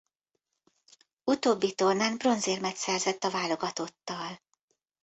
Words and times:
Utóbbi 1.23 1.73
tornán 1.75 2.17
bronzérmet 2.17 2.75
szerzett 2.75 3.23
a 3.23 3.31
válogatottal. 3.31 4.41